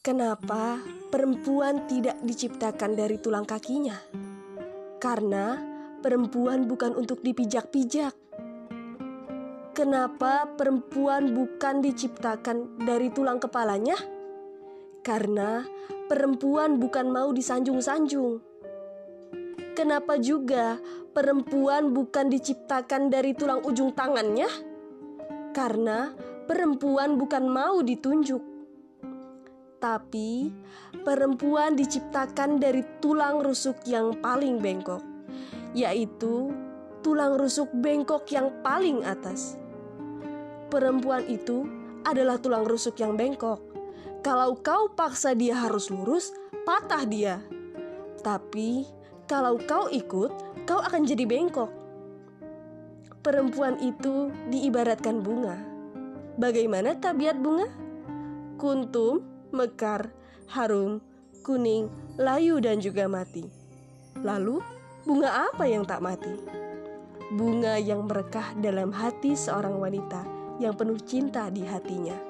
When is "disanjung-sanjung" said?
17.36-18.40